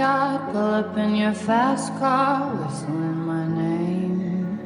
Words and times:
backyard, 0.00 0.52
pull 0.52 0.74
up 0.74 0.96
in 0.96 1.14
your 1.14 1.34
fast 1.34 1.92
car, 1.98 2.54
whistling 2.56 3.18
my 3.26 3.46
name. 3.46 4.58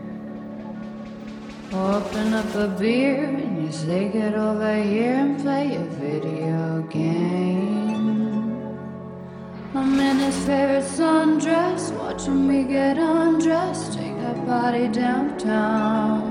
Open 1.72 2.32
up 2.34 2.54
a 2.54 2.68
beer 2.68 3.24
and 3.24 3.64
you 3.64 3.72
say 3.72 4.08
get 4.10 4.34
over 4.34 4.80
here 4.80 5.14
and 5.14 5.40
play 5.40 5.74
a 5.74 5.84
video 5.98 6.82
game. 6.82 8.54
I'm 9.74 9.98
in 9.98 10.18
his 10.18 10.38
favorite 10.46 10.84
sundress, 10.84 11.90
watching 11.98 12.46
me 12.46 12.62
get 12.62 12.96
undressed, 12.96 13.94
take 13.94 14.16
that 14.18 14.46
body 14.46 14.86
downtown. 14.86 16.23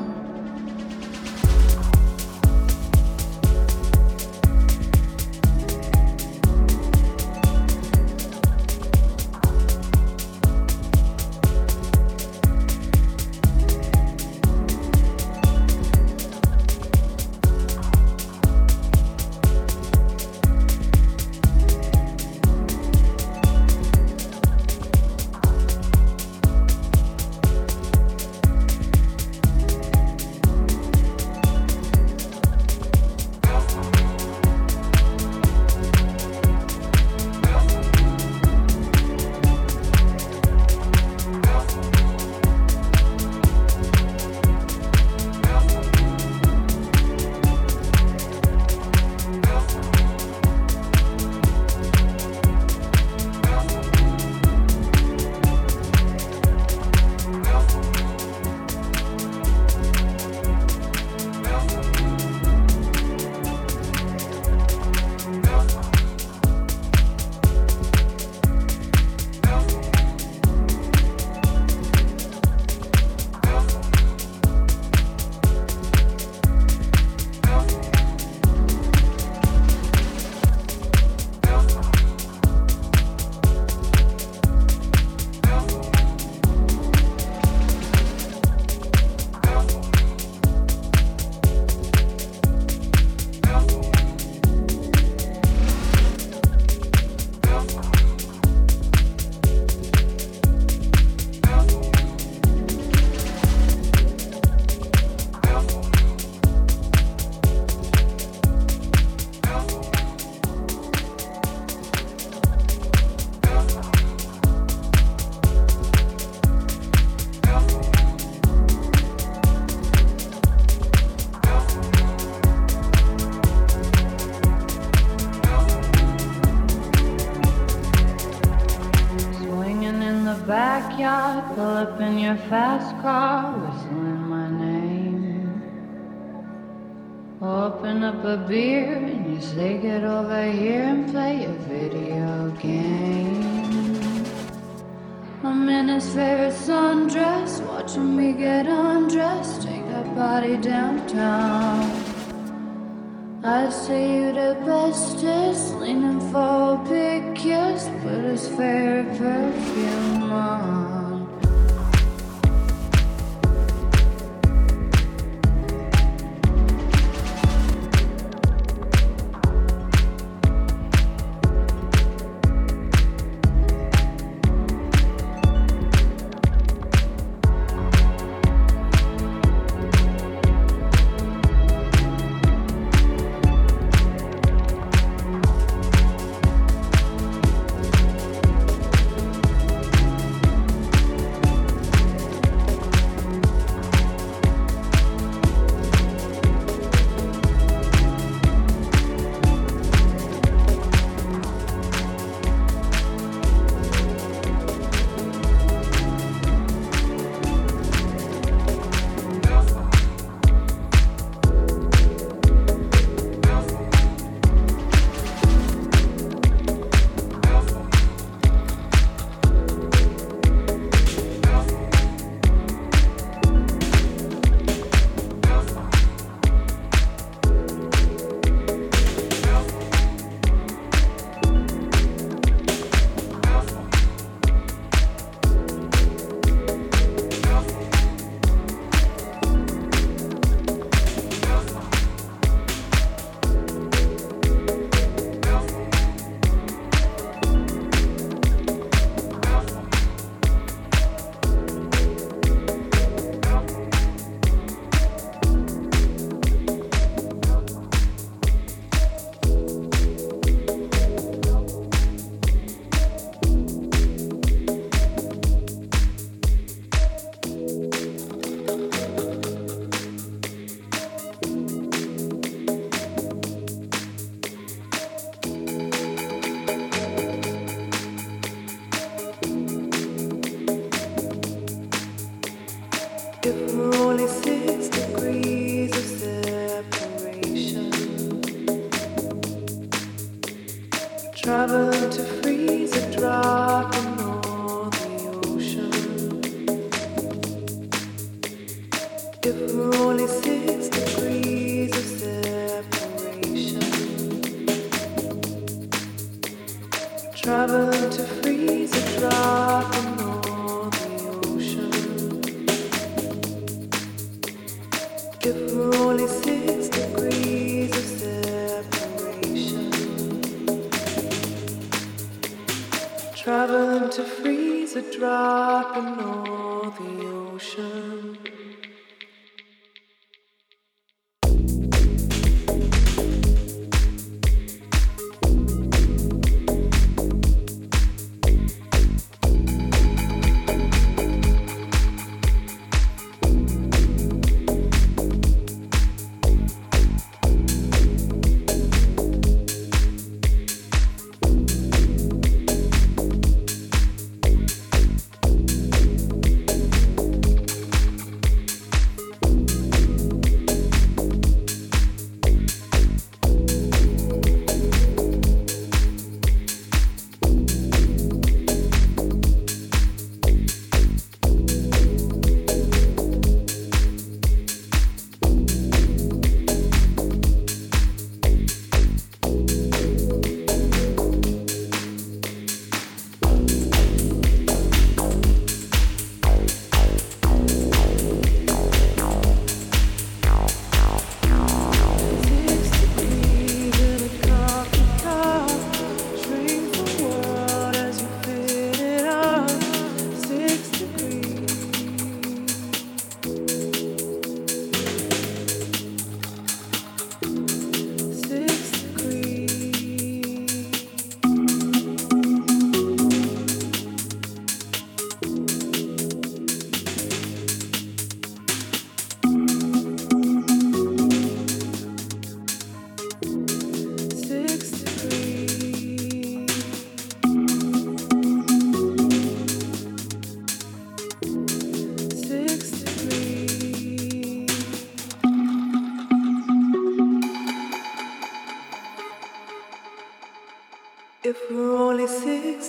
Bestest, 154.94 155.74
leaning 155.78 156.20
for 156.32 156.76
a 156.76 156.86
big 156.88 157.36
kiss, 157.36 157.90
put 158.04 158.24
his 158.24 158.48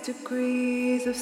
to 0.04 0.12
of 0.12 1.06
a 1.06 1.14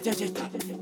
Tschüss. 0.00 0.81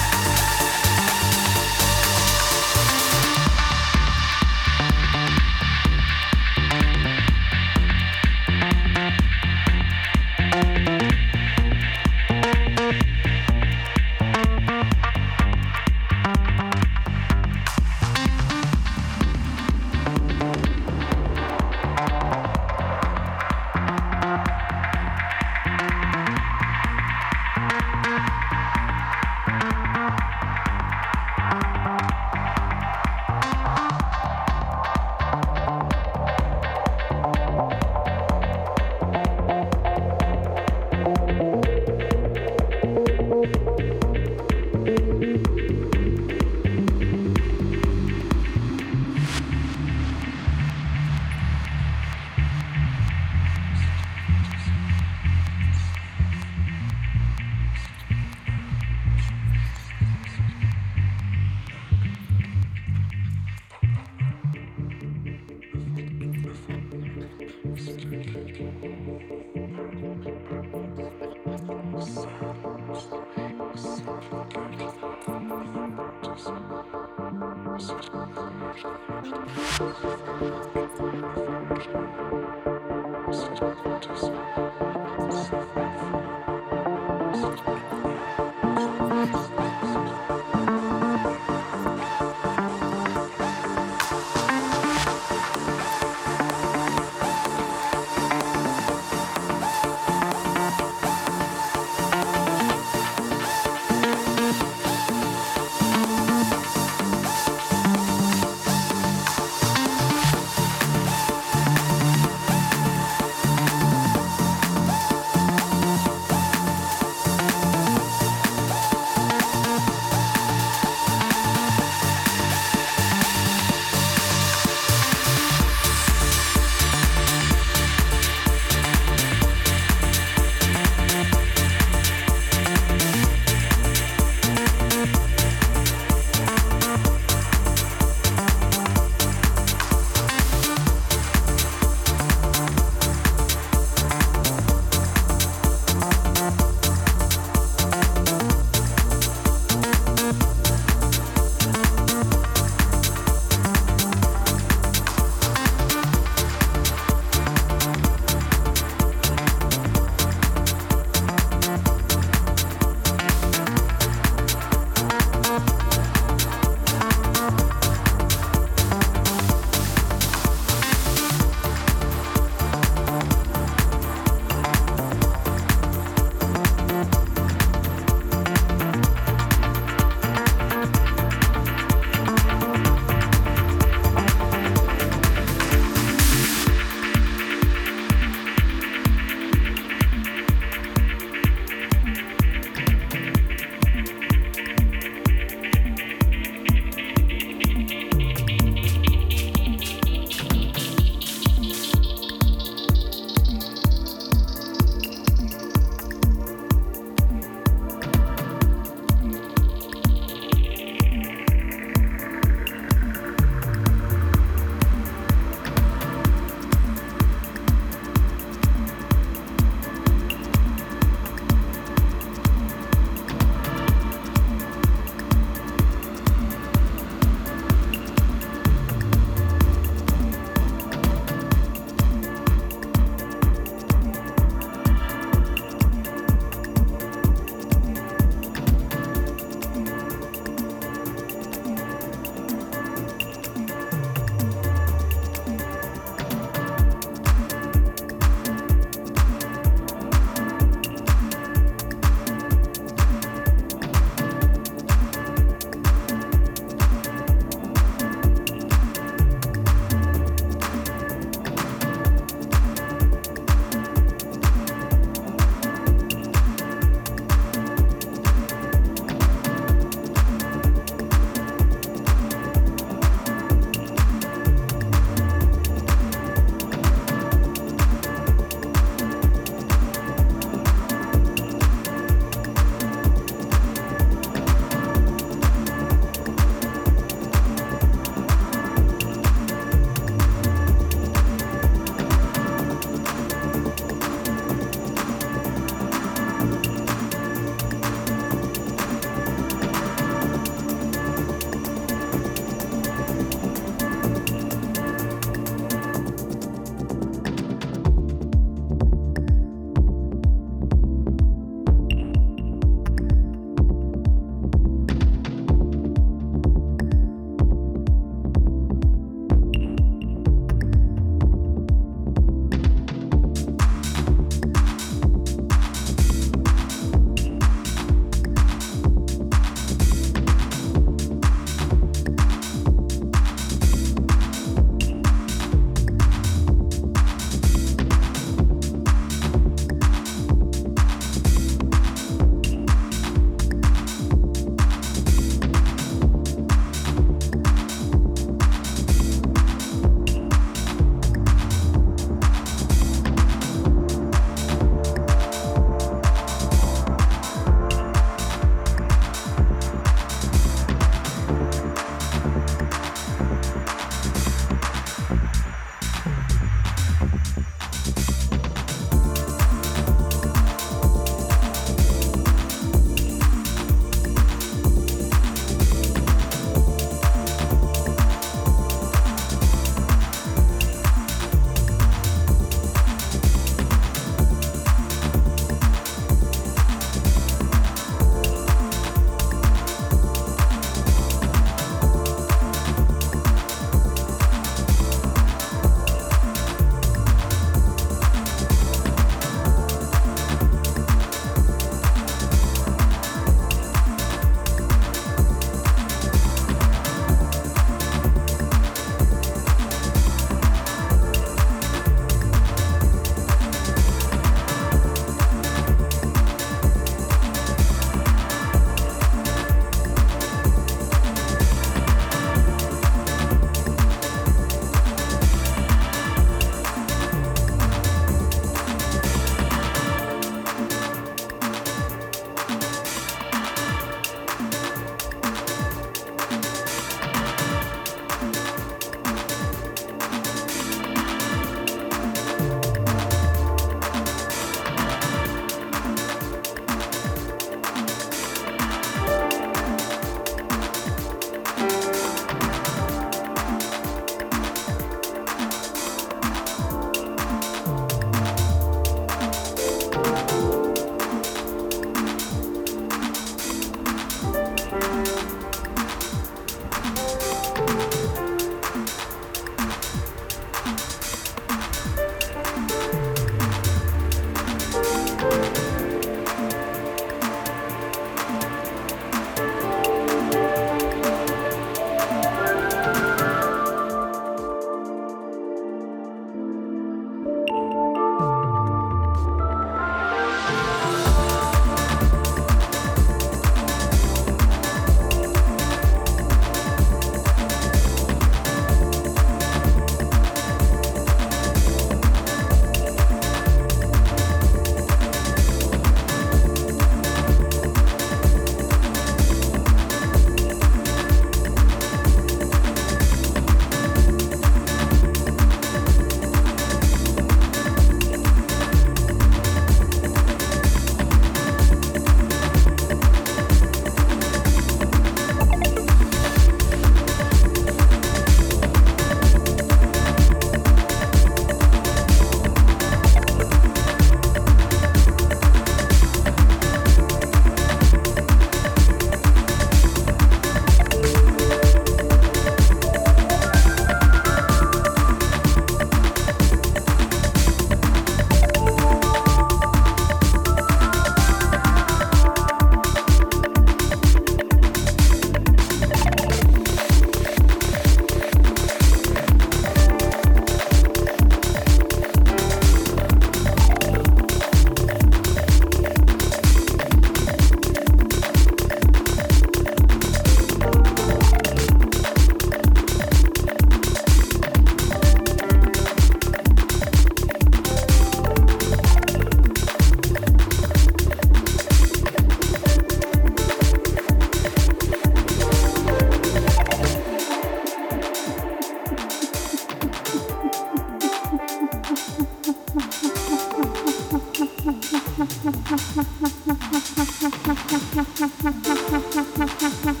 Ha 599.61 599.69
ha 599.83 599.91
ha. 599.91 600.00